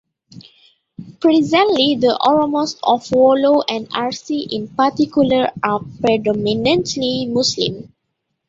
Presently, 1.19 1.93
the 1.95 2.17
Oromos 2.27 2.75
of 2.81 3.11
Wollo 3.11 3.61
and 3.69 3.87
Arsi 3.91 4.47
in 4.51 4.67
particular 4.69 5.51
are 5.61 5.81
predominantly 6.01 7.27
Muslim. 7.27 7.93